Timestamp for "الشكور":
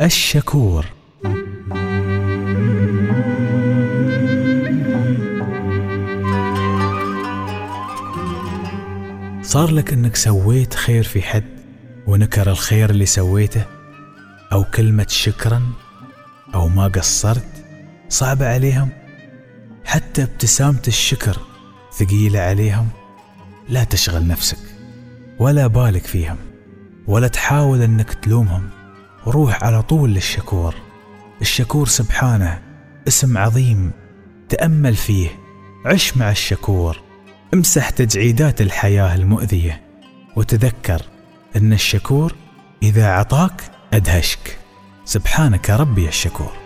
0.00-0.86, 31.40-31.86, 36.30-37.00, 41.72-42.34, 46.08-46.65